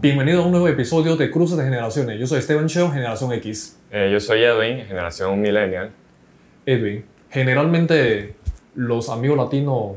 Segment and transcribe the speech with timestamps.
[0.00, 2.20] Bienvenido a un nuevo episodio de Cruces de Generaciones.
[2.20, 3.78] Yo soy Esteban Cheo, Generación X.
[3.90, 5.90] Eh, yo soy Edwin, generación millennial.
[6.64, 8.34] Edwin, generalmente
[8.76, 9.96] los amigos latinos,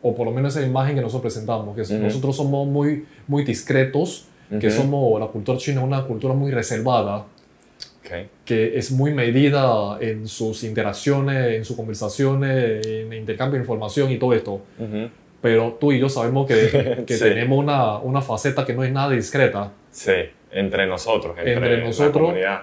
[0.00, 2.02] o por lo menos esa imagen que nosotros presentamos, que Ujú.
[2.02, 4.26] nosotros somos muy, muy discretos,
[4.58, 4.76] que Ujú.
[4.76, 8.28] somos, la cultura china es una cultura muy reservada, Ok.
[8.46, 14.10] que es muy medida en sus interacciones, en sus conversaciones, en el intercambio de información
[14.10, 14.62] y todo esto.
[14.78, 15.10] Ujú.
[15.40, 17.24] Pero tú y yo sabemos que, que Sí.
[17.24, 19.72] tenemos una, una faceta que no es nada discreta.
[19.90, 20.12] Sí,
[20.52, 22.22] entre nosotros, entre, Entre la nosotros.
[22.24, 22.60] comunidad.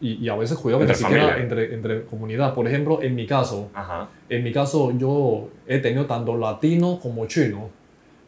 [0.00, 2.54] Y, y a veces cuidado que ni siquiera entre, entre comunidad.
[2.54, 4.08] Por ejemplo, en mi caso, Ajá.
[4.28, 7.70] en mi caso yo he tenido tanto latino como chino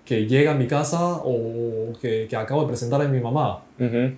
[0.05, 3.61] que llega a mi casa o que, que acabo de presentar a mi mamá.
[3.79, 4.13] Ujú.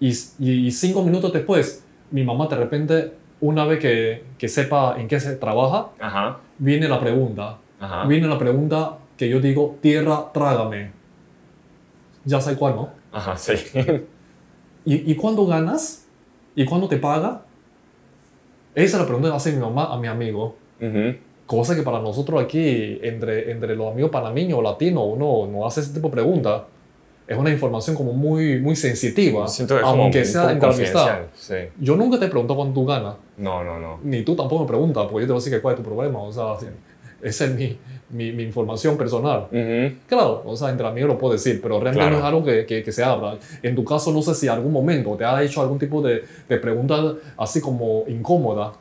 [0.00, 0.08] Y,
[0.40, 5.06] y, y cinco minutos después, mi mamá de repente, una vez que, que sepa en
[5.06, 6.38] qué se trabaja, Ajá.
[6.58, 7.58] viene la pregunta.
[7.78, 8.04] Ajá.
[8.06, 10.92] Viene la pregunta que yo digo, tierra, trágame.
[12.24, 12.88] Ya sé cuál, ¿no?
[13.12, 13.52] Ajá, sí.
[14.86, 16.06] ¿Y, ¿Y cuándo ganas?
[16.54, 17.42] ¿Y cuándo te paga?
[18.74, 20.56] Esa es la pregunta que hace mi mamá a mi amigo.
[20.80, 21.16] Ujú.
[21.44, 25.80] Cosa que para nosotros aquí, entre, entre los amigos panameños o latinos, uno no hace
[25.82, 26.62] ese tipo de preguntas.
[27.28, 29.44] Es una información como muy, muy sensitiva,
[29.82, 31.18] aunque un sea entre amistad.
[31.34, 31.56] Sí.
[31.78, 33.98] Yo nunca te pregunto cuánto tú ganas, No, no, no.
[34.02, 35.86] ni tú tampoco me preguntas, porque yo te voy a decir que cuál es tu
[35.86, 36.22] problema.
[36.22, 36.56] O sea,
[37.22, 37.78] esa es mi,
[38.10, 39.46] mi, mi información personal.
[39.52, 39.96] Ujú.
[40.08, 42.12] Claro, o sea, entre amigos lo puedo decir, pero realmente Claro.
[42.12, 43.38] no es algo que, que, que se habla.
[43.62, 46.56] En tu caso, no sé si algún momento te ha hecho algún tipo de, de
[46.58, 48.72] pregunta así como incómoda,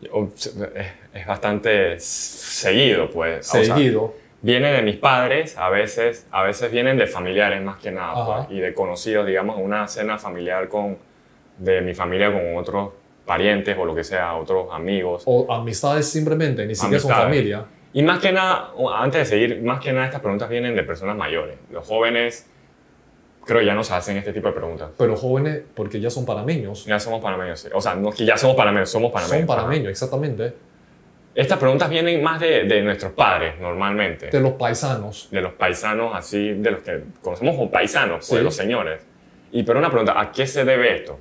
[0.00, 3.48] Es, bastante seguido, pues.
[3.48, 4.14] O sea, seguido.
[4.42, 8.56] viene de mis padres, a veces, a veces vienen de familiares más que nada, pues,
[8.58, 10.98] y de conocidos, digamos, una cena familiar con,
[11.58, 12.90] de mi familia con otros
[13.26, 15.22] parientes o lo que sea, otros amigos.
[15.26, 17.34] O amistades simplemente, ni siquiera son Amistades.
[17.36, 17.64] familia.
[17.92, 20.82] Y más que nada, o antes de seguir, más que nada estas preguntas vienen de
[20.82, 21.56] personas mayores.
[21.70, 22.46] Los jóvenes,
[23.46, 24.90] creo ya no se hacen este tipo de preguntas.
[24.98, 26.84] Pero jóvenes, porque ya son panameños.
[26.84, 27.68] Ya somos panameños, sí.
[27.72, 29.46] o sea, no que ya somos panameños, somos panameños.
[29.46, 30.52] Son panameños, exactamente.
[31.34, 34.26] Estas preguntas vienen más de, de nuestros padres, normalmente.
[34.28, 35.28] De los paisanos.
[35.30, 38.44] de los paisanos así, de los que conocemos como paisanos, pues, Sí.
[38.44, 39.00] los señores.
[39.52, 41.18] Y pero una pregunta, ¿a qué se debe esto?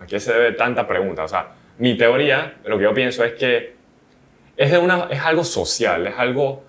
[0.00, 1.24] ¿A qué se debe tanta pregunta?
[1.24, 3.74] O sea, mi teoría, lo que yo pienso es que
[4.64, 6.62] es, de una, es algo social, es algo,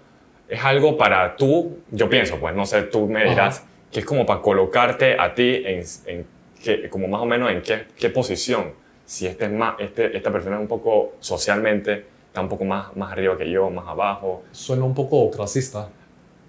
[0.48, 4.26] es algo para tú, yo pienso, pues no sé, tú me dirás, que es como
[4.26, 6.26] para colocarte a ti en, en
[6.64, 8.74] qué- como más o menos en qué, qué posición.
[9.06, 12.96] Si este es más, este, esta persona es un poco socialmente, está un poco más,
[12.96, 14.44] más arriba que yo, más abajo.
[14.52, 15.90] Suena un poco clasista.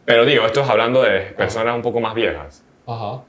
[0.04, 2.62] Pero digo, esto es hablando de personas un poco más viejas.
[2.86, 3.22] Ajá.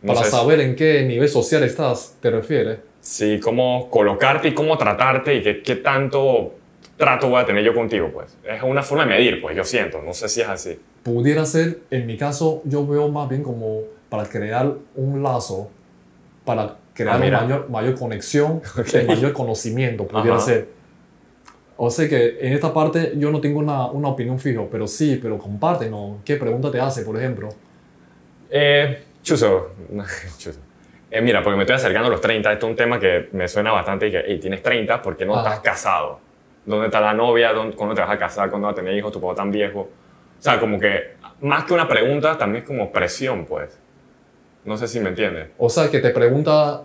[0.00, 2.78] No Para saber en qué nivel social estás, te refieres.
[3.00, 6.54] si cómo colocarte y cómo tratarte y qué, qué tanto
[6.98, 8.36] trato voy a tener yo contigo, pues.
[8.44, 10.02] Es una forma de medir, pues, yo siento.
[10.02, 10.78] No sé si es así.
[11.02, 15.70] Pudiera ser, en mi caso, yo veo más bien como para crear un lazo,
[16.44, 18.86] para crear Ah, una mayor, mayor conexión, Ok.
[18.86, 20.44] de mayor conocimiento, pudiera Ajá.
[20.44, 20.68] ser.
[21.76, 25.18] O sea que en esta parte yo no tengo una, una opinión fija, pero sí,
[25.22, 26.16] pero compártenos.
[26.24, 27.50] ¿Qué pregunta te hace, por ejemplo?
[28.50, 29.70] Eh, Chuso.
[30.38, 30.58] Chuso.
[31.10, 32.52] Eh, mira, porque me estoy acercando a los 30.
[32.52, 35.24] Esto es un tema que me suena bastante y que, hey, tienes 30, ¿por qué
[35.24, 35.50] no Ajá.
[35.54, 36.20] estás casado?
[36.68, 37.54] ¿Dónde está la novia?
[37.54, 38.50] ¿Dónde, ¿Cuándo te vas a casar?
[38.50, 39.10] ¿Cuándo vas a tener hijos?
[39.10, 39.80] ¿Tu papá tan viejo?
[39.80, 43.78] O sea, como que más que una pregunta, también es como presión, pues.
[44.66, 45.48] No sé si me entiendes.
[45.56, 46.82] O sea, que te pregunta,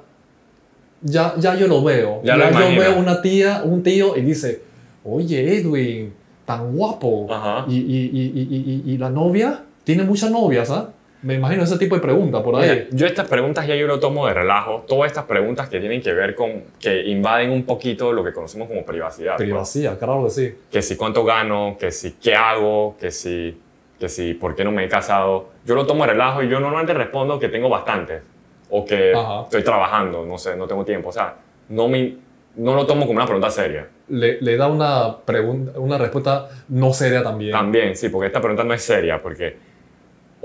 [1.01, 2.22] ya, ya yo lo veo.
[2.23, 4.61] Ya lo yo veo una tía, un tío y dice,
[5.03, 6.13] oye, Edwin,
[6.45, 7.27] tan guapo.
[7.29, 7.66] Ajá.
[7.67, 10.91] Y, y, y, y, la novia, tiene muchas novias, ¿ah?
[11.23, 12.69] Me imagino ese tipo de pregunta por ahí.
[12.69, 14.84] Mira, yo estas preguntas ya yo lo tomo de relajo.
[14.88, 18.67] Todas estas preguntas que tienen que ver con, que invaden un poquito lo que conocemos
[18.67, 19.38] como privacidad.
[19.38, 19.45] pues.
[19.47, 20.53] Privacidad, claro que sí.
[20.72, 23.57] Que si cuánto gano, que si qué hago, que si,
[24.00, 25.47] que si por qué no me he casado.
[25.66, 28.22] Yo lo tomo de relajo y yo normalmente respondo que tengo bastantes.
[28.69, 29.44] O que Ajá.
[29.44, 31.09] estoy trabajando, no sé, no tengo tiempo.
[31.09, 31.35] O sea,
[31.69, 32.17] no, me,
[32.57, 33.88] no lo tomo como una pregunta seria.
[34.09, 37.51] Le, le da una, pregunta, una respuesta no seria también.
[37.53, 39.55] También, sí, porque esta pregunta no es seria, porque,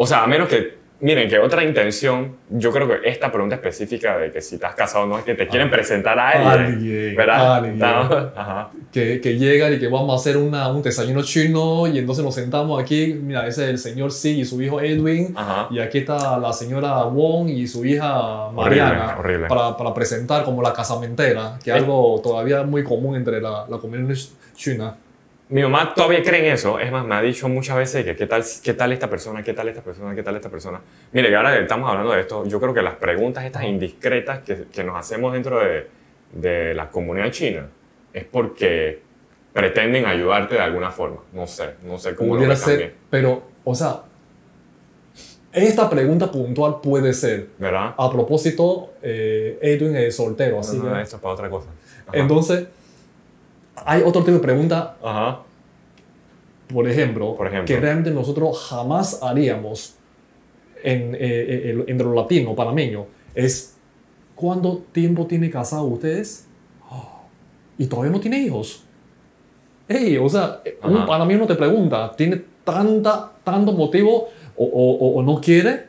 [0.01, 4.17] o sea, a menos que, miren, que otra intención, yo creo que esta pregunta específica
[4.19, 7.55] de que si estás casado no es que te quieren presentar a alguien, Alguien, ¿verdad?
[7.57, 7.79] alguien.
[7.79, 7.87] No,
[8.37, 8.71] Ajá.
[8.93, 12.35] Que, que llegan y que vamos a hacer una, un desayuno chino y entonces nos
[12.35, 13.15] sentamos aquí.
[13.23, 15.35] Mira, ese es el señor Sí y su hijo Edwin.
[15.37, 15.69] Ajá.
[15.71, 19.17] Y aquí está la señora Wong y su hija Mariana.
[19.19, 19.47] horrible.
[19.49, 21.79] Para, para presentar como la casamentera, que es Eh.
[21.81, 24.17] algo todavía muy común entre la, la comunidad
[24.57, 24.97] china.
[25.51, 26.79] Mi mamá todavía cree en eso.
[26.79, 29.55] Es más, me ha dicho muchas veces que qué tal, qué tal esta persona, qué
[29.55, 30.81] tal esta persona, qué tal esta persona.
[31.13, 34.41] Mire, que ahora que estamos hablando de esto, yo creo que las preguntas estas indiscretas
[34.41, 35.87] que, que nos hacemos dentro de,
[36.33, 37.67] de la comunidad china
[38.13, 39.01] es porque
[39.53, 41.19] pretenden ayudarte de alguna forma.
[41.33, 44.03] No sé, no sé cómo lo ser, pero, o sea,
[45.53, 47.49] esta pregunta puntual puede ser.
[47.59, 47.95] ¿Verdad?
[47.97, 51.03] A propósito, eh, Edwin es soltero, así no, que...
[51.03, 51.69] esto es para otra cosa.
[52.07, 52.19] Ajá.
[52.19, 52.67] Entonces,
[53.87, 55.41] hay otro tipo de pregunta, Ajá.
[56.73, 57.67] por ejemplo, Por ejemplo.
[57.67, 59.95] que realmente nosotros jamás haríamos
[60.83, 63.77] en, eh, eh, entre los latinos, panameños, es
[64.35, 66.47] ¿cuánto tiempo tiene casado ustedes?
[66.91, 67.23] Oh,
[67.79, 68.85] y todavía no tiene hijos.
[69.89, 71.07] Ey, o sea, un Ajá.
[71.07, 75.87] panameño te pregunta, ¿tiene tanta, tanto motivo o, o- o- no quiere?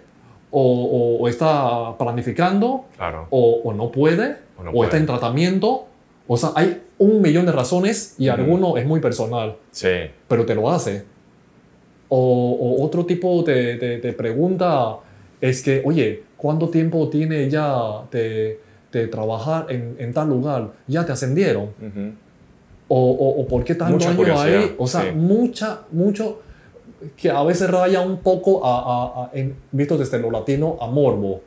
[0.51, 2.85] O, o- está planificando?
[2.95, 3.27] Claro.
[3.29, 4.87] o, no puede, O o, no puede.
[4.87, 5.85] está en tratamiento.
[6.31, 8.37] O sea, hay un millón de razones y Ujú.
[8.39, 9.87] alguno es muy personal, Sí.
[10.27, 11.03] pero te lo hace.
[12.07, 12.17] O,
[12.77, 14.97] o otro tipo de, de- de pregunta
[15.41, 18.59] es que, oye, ¿cuánto tiempo tiene ya de,
[18.91, 20.71] de trabajar en, en tal lugar?
[20.87, 21.63] ¿Ya te ascendieron?
[21.65, 22.13] Ujú.
[22.89, 24.75] O, o, o por qué tanto Mucha año ahí?
[24.77, 25.11] O sea, sí.
[25.15, 26.41] mucha, mucho
[27.15, 30.87] que a veces raya un poco a, a- a- en- visto desde lo latino a
[30.87, 31.41] morbo,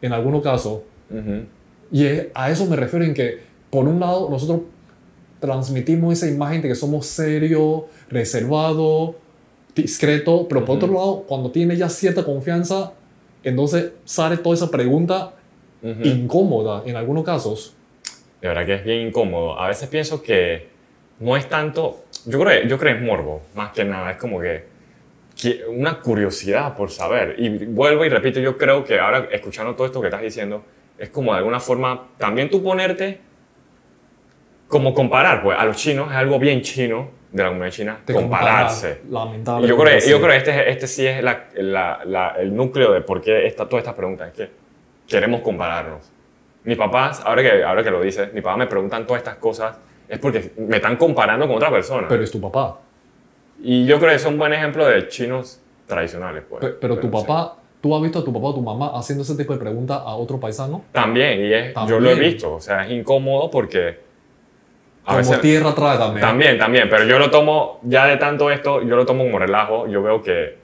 [0.00, 0.80] en algunos casos.
[1.10, 1.44] Ujú.
[1.90, 4.60] Y es- a eso me refiero en que, por un lado, nosotros
[5.40, 9.14] transmitimos esa imagen de que somos serios, reservados,
[9.74, 10.84] discretos, pero por Ujú.
[10.84, 12.92] otro lado, cuando tiene ya cierta confianza,
[13.42, 15.32] entonces sale toda esa pregunta
[15.82, 16.06] Ujú.
[16.06, 17.74] incómoda en algunos casos.
[18.42, 19.58] De verdad que es bien incómodo.
[19.58, 20.68] A veces pienso que
[21.18, 22.04] no es tanto.
[22.26, 24.10] Yo creo, yo creo que es morbo, más que nada.
[24.10, 24.64] Es como que,
[25.40, 27.36] que una curiosidad por saber.
[27.38, 30.62] Y vuelvo y repito, yo creo que ahora, escuchando todo esto que estás diciendo,
[30.98, 33.31] es como de alguna forma también tú ponerte.
[34.72, 38.14] Como comparar, pues a los chinos es algo bien chino de la comunidad china, de
[38.14, 39.00] compararse.
[39.00, 39.68] comparar, Y Lamentablemente.
[39.68, 43.02] yo creo, yo creo que este, este sí es la- la- la- el núcleo de
[43.02, 44.26] por qué está toda esta pregunta.
[44.28, 44.50] Es que
[45.06, 46.10] queremos compararnos.
[46.64, 49.76] Mis papás, ahora que, ahora que lo dices, mis papás me preguntan todas estas cosas,
[50.08, 52.06] es porque me están comparando con otra persona.
[52.08, 52.78] Pero es tu papá.
[53.64, 56.42] y yo creo que es un buen ejemplo de chinos tradicionales.
[56.48, 56.60] Pues.
[56.62, 59.36] Pe- Pero, tu papá, ¿tú has visto a tu papá o tu mamá haciendo ese
[59.36, 60.84] tipo de preguntas a otro paisano?
[60.92, 62.32] También, y es, yo lo he También.
[62.32, 62.54] visto.
[62.54, 64.11] O sea, es incómodo porque...
[65.04, 66.20] Como veces, tierra trágame.
[66.20, 69.88] También, también, pero yo lo tomo, ya de tanto esto, yo lo tomo como relajo.
[69.88, 70.58] Yo veo que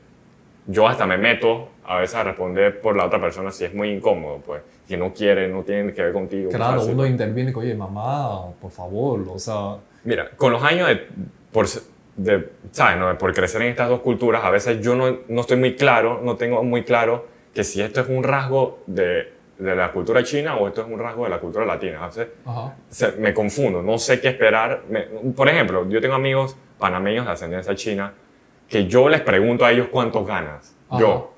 [0.66, 3.90] yo hasta me meto a veces a responder por la otra persona si es muy
[3.90, 6.50] incómodo, pues, que no quiere, no tiene que ver contigo.
[6.50, 6.90] Claro, así.
[6.90, 11.06] uno interviene oye, mamá, por favor, o sea, Mira, con los años de,
[11.50, 11.66] por,
[12.16, 12.98] de, ¿sabes?
[12.98, 13.16] No?
[13.18, 16.36] por crecer en estas dos culturas, a veces yo no, no estoy muy claro, no
[16.36, 20.68] tengo muy claro que si esto es un rasgo de, de la cultura china o
[20.68, 22.08] esto es un rasgo de la cultura latina.
[22.88, 24.82] Se- me confundo, no sé qué esperar.
[24.88, 25.02] Me-
[25.36, 28.12] por ejemplo, yo tengo amigos panameños de ascendencia china
[28.68, 30.74] que yo les pregunto a ellos cuántos ganas.
[30.88, 31.00] Ajá.
[31.00, 31.34] Yo.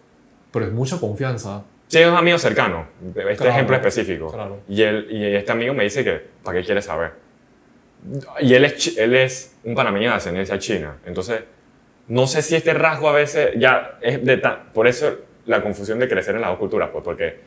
[0.53, 1.63] Pero es mucha confianza.
[1.89, 2.87] Sí, es un amigo cercano,
[3.17, 4.31] este Claro, ejemplo específico.
[4.33, 4.59] claro.
[4.69, 7.13] Y, él, y este amigo me dice que, ¿para qué quiere saber?
[8.41, 10.99] Y él es, él es un panameño de ascendencia china.
[11.05, 11.41] Entonces,
[12.09, 15.99] no sé si este rasgo a veces ya es de ta- Por eso la confusión
[15.99, 17.41] de crecer en las dos culturas, pues porque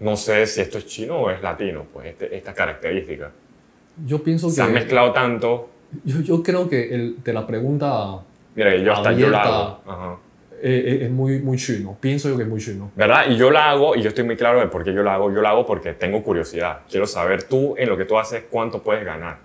[0.00, 3.30] no sé si esto es chino o es latino, pues este, esta característica.
[4.06, 4.54] Yo pienso que.
[4.54, 5.68] Se han mezclado tanto.
[6.04, 8.20] Yo, yo creo que el, de la pregunta
[8.54, 9.58] Mira, yo hasta yo la Abierta.
[9.58, 9.80] hago.
[9.86, 10.16] Ajá.
[10.62, 11.96] eh, eh, es muy, muy chino.
[12.00, 12.90] Pienso yo que es muy chino.
[12.96, 13.26] ¿Verdad?
[13.28, 15.30] Y yo la hago, y yo estoy muy claro de por qué yo la hago.
[15.32, 16.80] Yo la hago porque tengo curiosidad.
[16.90, 19.38] Quiero saber tú, en lo que tú haces, cuánto puedes ganar.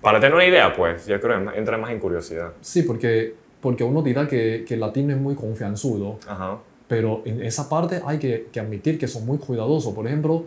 [0.00, 2.52] Para tener una idea, pues, yo creo que entra más en curiosidad.
[2.60, 6.58] Sí, porque, porque uno dirá que, que el latino es muy confianzudo, Ajá.
[6.88, 9.92] Pero en esa parte hay que, que admitir que son muy cuidadosos.
[9.94, 10.44] Por ejemplo,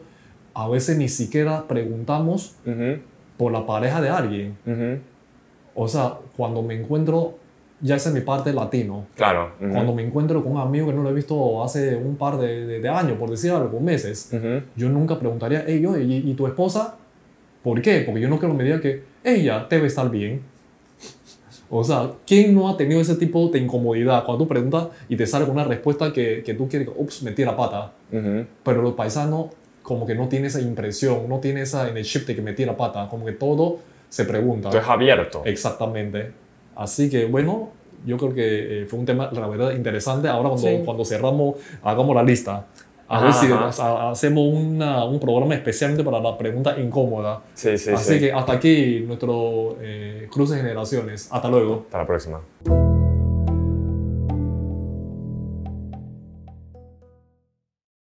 [0.53, 2.99] a veces ni siquiera preguntamos Ujú,
[3.37, 4.57] por la pareja de alguien.
[4.65, 4.99] ujú.
[5.75, 7.35] O sea, cuando me encuentro,
[7.81, 9.05] ya esa es mi parte latino.
[9.15, 9.51] Claro.
[9.61, 12.37] ujú, Cuando me encuentro con un amigo que no lo he visto hace un par
[12.37, 14.31] de, de- de años, por decir algo, meses,
[14.75, 16.95] yo nunca preguntaría, hey, yo, ¿y, y tu esposa?
[17.63, 18.01] ¿Por qué?
[18.05, 20.41] Porque yo no quiero que me diga que ella debe estar bien.
[21.71, 25.27] O sea, ¿quién no ha tenido ese tipo de incomodidad cuando tú preguntas y te
[25.27, 27.91] sale con una respuesta que, que tú quieres, ups, metí la pata?
[28.11, 28.45] Ujú.
[28.63, 29.47] Pero los paisanos
[29.83, 32.65] como que no tiene esa impresión, no tiene esa en el chip de que metí
[32.65, 34.69] la pata, como que todo se pregunta.
[34.69, 35.41] Es abierto.
[35.45, 36.31] Exactamente.
[36.75, 37.69] Así que bueno,
[38.05, 40.27] yo creo que eh, fue un tema, la verdad, interesante.
[40.27, 40.81] Ahora cuando, Sí.
[40.85, 42.65] cuando cerramos, hagamos la lista.
[43.11, 43.71] A Ajá, ver si ajá.
[43.83, 47.41] ha- hacemos una- un programa especialmente para la pregunta incómoda.
[47.55, 48.19] Sí, sí, Así sí.
[48.19, 51.27] que hasta aquí nuestro eh, cruce de generaciones.
[51.31, 51.83] Hasta luego.
[51.87, 52.39] Hasta la próxima.